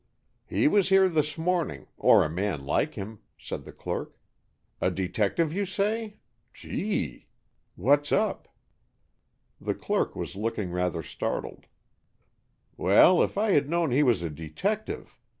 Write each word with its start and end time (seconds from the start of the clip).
"He 0.47 0.67
was 0.67 0.89
here 0.89 1.07
this 1.07 1.37
morning, 1.37 1.85
or 1.95 2.25
a 2.25 2.27
man 2.27 2.65
like 2.65 2.95
him," 2.95 3.19
said 3.37 3.65
the 3.65 3.71
clerk. 3.71 4.17
"A 4.81 4.89
detective, 4.89 5.53
you 5.53 5.63
say. 5.63 6.17
Gee!" 6.55 7.27
"What's 7.75 8.11
up?" 8.11 8.47
The 9.59 9.75
clerk 9.75 10.15
was 10.15 10.35
looking 10.35 10.71
rather 10.71 11.03
startled. 11.03 11.67
"Well, 12.77 13.21
if 13.21 13.37
I 13.37 13.51
had 13.51 13.69
known 13.69 13.91
he 13.91 14.01
was 14.01 14.23
a 14.23 14.31
detective! 14.31 15.19